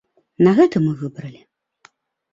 [0.47, 1.41] На гэтым і выбралі.